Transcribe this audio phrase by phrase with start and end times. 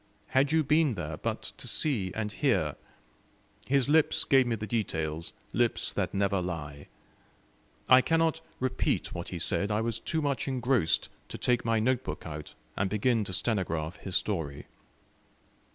[0.29, 2.75] Had you been there but to see and hear!
[3.67, 6.87] His lips gave me the details; lips that never lie.
[7.87, 12.03] I cannot repeat what he said; I was too much engrossed to take my note
[12.03, 14.65] book out, and begin to stenograph his story.